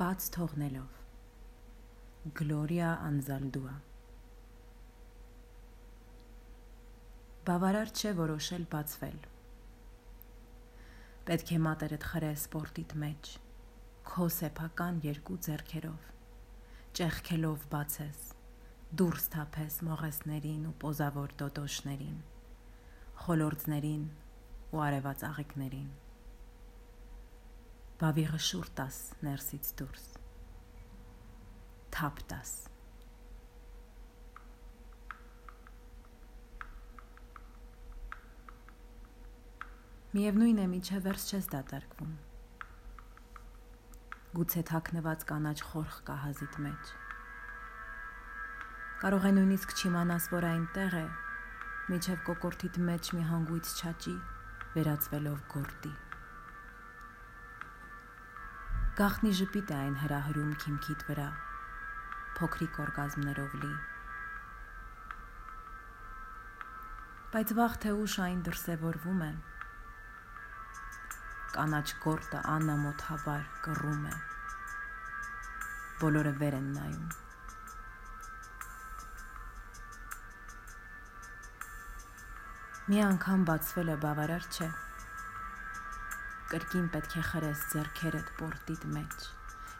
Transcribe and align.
բաց 0.00 0.26
թողնելով 0.32 2.28
գլորիա 2.38 2.92
անզալդուա 3.08 3.72
բավարար 7.50 7.92
չէ 8.00 8.12
որոշել 8.22 8.64
բացվել 8.74 9.20
պետք 11.28 11.52
է 11.56 11.60
մատերդ 11.66 12.08
խրե 12.12 12.32
սպորտիտ 12.38 12.96
մեջ 13.04 13.34
քո 14.12 14.30
սեփական 14.40 15.04
երկու 15.10 15.40
ձեռքերով 15.48 16.10
ճեղքելով 17.00 17.70
բացես 17.76 18.26
դուրս 19.02 19.32
թափես 19.36 19.80
մողեսներին 19.90 20.68
ու 20.70 20.76
պոզավոր 20.84 21.40
դոտոշներին 21.44 22.20
խոլորձներին 23.26 24.12
ու 24.72 24.86
արևած 24.90 25.26
աղիքներին 25.34 25.90
բավիղը 28.00 28.38
շուր 28.40 28.68
տաս 28.78 28.98
ներսից 29.26 29.70
դուրս։ 29.76 30.04
Թափ 31.92 32.22
տաս։ 32.30 32.52
Միևնույն 40.16 40.64
է 40.64 40.66
միջև 40.72 41.04
վերջ 41.10 41.28
չես 41.28 41.52
դատարկվում։ 41.52 42.16
Գուցե 44.40 44.66
թաքնված 44.72 45.28
կանաչ 45.28 45.56
խորխ 45.68 46.02
կա 46.08 46.20
հազիտ 46.24 46.60
մեջ։ 46.64 46.96
Կարող 49.04 49.28
է 49.28 49.38
նույնիսկ 49.38 49.76
չիմանաս, 49.76 50.34
որ 50.40 50.52
այնտեղ 50.56 51.02
է, 51.04 51.08
միջև 51.92 52.28
կոկորտիդ 52.30 52.84
մեջ 52.88 53.16
մի 53.18 53.32
հանգույց 53.34 53.74
չաճի, 53.80 54.20
վերածվելով 54.76 55.44
գորտի։ 55.52 55.98
Գախնի 58.98 59.30
ժպիտ 59.38 59.68
է 59.70 59.74
այն 59.78 59.92
հրահրում 60.00 60.48
քիմքիդ 60.62 61.02
վրա, 61.08 61.26
փոքրիկ 62.38 62.78
օրգազմներով 62.84 63.52
լի։ 63.62 63.70
Բայց 67.30 67.52
վաղ 67.60 67.76
թե 67.84 67.94
ուշ 68.00 68.16
այն 68.26 68.42
դրսևորվում 68.48 69.22
է։ 69.28 69.30
Կանաչ 71.54 71.86
գորտը 72.02 72.42
անամոթաբար 72.56 73.46
կռում 73.68 74.04
է։ 74.10 74.18
Բոլորը 76.02 76.36
վեր 76.42 76.58
են 76.58 76.68
նայում։ 76.74 77.08
Մի 82.90 83.02
անգամ 83.06 83.50
բացվել 83.54 83.94
է 83.94 84.00
բավարար 84.02 84.46
չէ 84.50 84.72
կրկին 86.50 86.86
պետք 86.90 87.12
է 87.14 87.20
խրես 87.22 87.60
зерքերդ 87.70 88.30
պորտիդ 88.40 88.84
մեջ, 88.90 89.26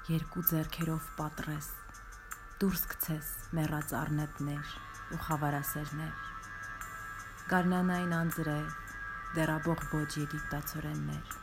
երկու 0.07 0.43
зерքերով 0.51 1.07
պատրես, 1.17 1.69
դուրս 2.63 2.83
գցես 2.93 3.31
մեռած 3.59 3.95
արնետներ 4.01 4.75
ու 5.17 5.19
խավարասերներ, 5.25 6.21
կարնանային 7.51 8.15
անձրև, 8.21 8.69
դերաբող 9.39 9.83
ոչ 9.97 10.11
եգիպտացորեններ։ 10.21 11.35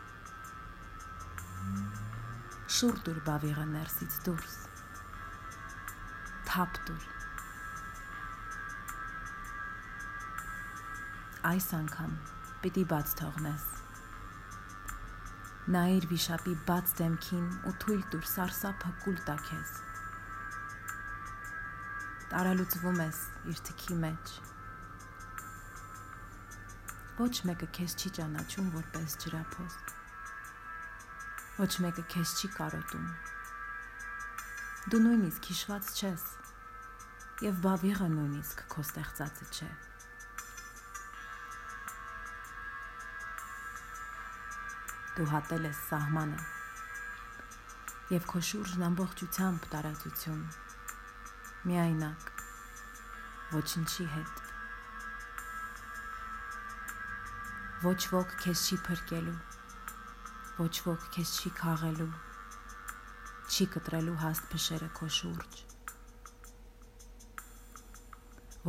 Շուր 2.78 3.02
դուր 3.10 3.20
բավիղը 3.28 3.66
ներսից 3.74 4.16
դուրս, 4.30 4.56
թապ 6.48 6.80
դուր, 6.88 7.10
այս 11.52 11.68
անգամ 11.82 12.16
պիտի 12.64 12.86
բաց 12.94 13.14
թողնես 13.24 13.68
նայիր 15.68 16.06
վիշապի 16.08 16.54
բաց 16.68 16.92
դեմքին 16.98 17.48
ու 17.68 17.72
թույլ 17.84 18.04
տուր 18.12 18.28
սարսափը 18.34 18.92
կուլ 19.04 19.18
տա 19.28 19.34
քեզ։ 19.48 19.72
Տարալուծվում 22.32 23.02
ես 23.04 23.20
իր 23.52 23.60
թքի 23.70 23.98
մեջ։ 24.04 24.32
Ոչ 27.18 27.34
մեկը 27.50 27.68
քեզ 27.80 27.96
չի 27.98 28.12
ճանաչում 28.20 28.70
որպես 28.78 29.18
ջրափոս։ 29.26 29.76
Ոչ 31.58 31.72
մեկը 31.88 32.06
քեզ 32.16 32.34
չի 32.38 32.52
կարոտում։ 32.56 33.12
Դու 34.88 35.04
նույնիսկ 35.04 35.52
հիշված 35.52 35.92
չես, 35.98 36.26
եւ 37.50 37.60
բավիղը 37.68 38.10
նույնիսկ 38.16 38.66
քո 38.72 38.88
ստեղծածը 38.88 39.52
չէ։ 39.52 39.72
դու 45.18 45.28
հատել 45.34 45.64
ես 45.68 45.78
սահմանը 45.90 46.42
եւ 48.14 48.26
քո 48.32 48.40
շուրջն 48.50 48.84
ամբողջությամբ 48.88 49.64
տարածություն 49.72 50.44
միայնակ 51.70 52.28
ոչինչի 53.56 54.06
հետ 54.14 54.44
ոչ 57.88 58.00
ոք 58.14 58.36
քեզ 58.44 58.62
չի 58.68 58.78
փրկելու 58.86 59.36
ոչ 60.60 60.76
ոք 60.86 61.08
քեզ 61.18 61.32
չի 61.42 61.52
քաղելու 61.62 62.12
չի 63.48 63.68
կտրելու 63.78 64.16
հաստ 64.26 64.48
փշերը 64.54 64.92
քո 65.02 65.10
շուրջ 65.18 65.60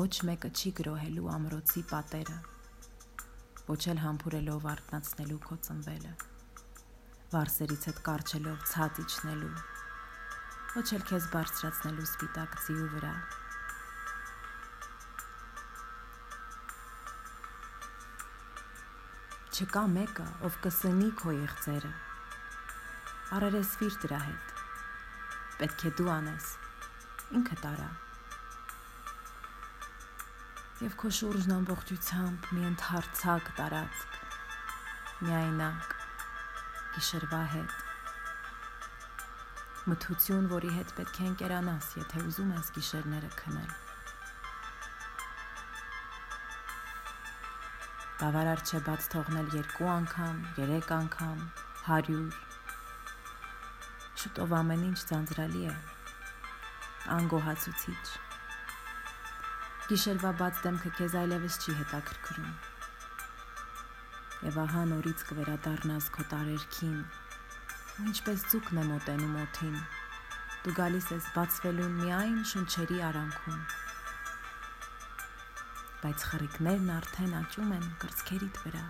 ոչ 0.00 0.12
մեկը 0.30 0.50
չի 0.54 0.72
գրոհելու 0.80 1.30
ամրոցի 1.36 1.84
պատերը 1.92 2.40
ոչ 3.68 3.80
էլ 3.92 4.02
համբուրելով 4.06 4.68
արտնացնելու 4.72 5.40
քո 5.46 5.60
ծնվելը 5.68 6.12
վարսերից 7.28 7.82
հետ 7.88 7.98
կարճելով 8.06 8.60
ցած 8.68 8.98
իջնելու 9.02 9.48
ոչ 10.74 10.84
էլ 10.96 11.02
քեզ 11.10 11.24
բարձրացնելու 11.32 12.06
սպիտակ 12.08 12.54
ձիու 12.64 12.86
վրա 12.94 13.10
չկա 19.58 19.82
մեկը 19.96 20.26
ով 20.48 20.56
կսնի 20.64 21.10
քո 21.20 21.36
եղծերը 21.36 21.92
արարեսվիր 23.36 24.00
դրա 24.06 24.22
հետ 24.24 24.56
պետք 25.60 25.86
է 25.90 25.94
դու 26.00 26.10
անես 26.14 26.50
ինքը 27.42 27.60
տարա 27.66 27.90
եւ 30.86 30.98
քո 31.04 31.14
շուրջն 31.20 31.54
ամբողջությամբ 31.60 32.50
մի 32.56 32.66
ընդհարցակ 32.72 33.54
տարածք 33.60 34.20
միայնակ 35.28 35.97
գիշերվա 36.94 37.40
հետ։ 37.52 37.72
Մթություն, 39.88 40.46
որի 40.52 40.70
հետ 40.74 40.92
պետք 40.98 41.18
է 41.20 41.26
ընկերանաս, 41.30 41.88
եթե 41.98 42.22
ուզում 42.28 42.54
ես 42.56 42.70
գիշերները 42.76 43.30
քնել։ 43.40 43.72
Բավարար 48.20 48.62
չէ 48.68 48.80
բաց 48.88 49.10
թողնել 49.14 49.52
երկու 49.58 49.90
անգամ, 49.94 50.40
երեք 50.62 50.94
անգամ, 50.98 51.44
100։ 51.88 52.22
Շուտով 54.22 54.56
ամեն 54.62 54.88
ինչ 54.88 54.98
ձանձրալի 55.12 55.68
է։ 55.68 55.76
Անգոհացուցիչ։ 57.18 58.02
Գիշերվա 59.92 60.34
բաց 60.42 60.64
դեմքը 60.66 60.96
քեզ 60.98 61.20
այլևս 61.22 61.62
չի 61.62 61.78
հետաքրքրում 61.84 62.50
եւ 64.46 64.58
ահա 64.62 64.82
նորից 64.92 65.24
կվերադառնաս 65.28 66.08
քո 66.14 66.24
տարերքին։ 66.32 66.98
Ու 67.98 68.06
ինչպես 68.10 68.44
ձուկն 68.52 68.80
է 68.82 68.84
մոտենում 68.92 69.34
օթին։ 69.42 69.74
Դու 70.62 70.74
գալիս 70.78 71.10
ես 71.14 71.28
բացվելուն 71.34 71.98
միայն 72.04 72.38
շնչերի 72.52 73.02
արանքում։ 73.08 73.60
Բայց 76.04 76.30
խրիկներն 76.30 76.96
արդեն 77.00 77.36
աճում 77.42 77.76
են 77.80 77.92
կրծքերիդ 78.04 78.64
վրա։ 78.68 78.86